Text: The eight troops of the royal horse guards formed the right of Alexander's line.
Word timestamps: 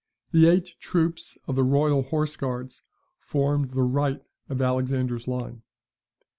The 0.31 0.47
eight 0.49 0.73
troops 0.79 1.37
of 1.45 1.55
the 1.55 1.61
royal 1.63 2.01
horse 2.01 2.35
guards 2.35 2.81
formed 3.19 3.69
the 3.75 3.83
right 3.83 4.19
of 4.49 4.59
Alexander's 4.59 5.27
line. 5.27 5.61